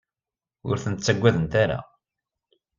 Ur 0.67 0.75
tent-ttagadent 0.83 1.53
ara. 1.63 1.79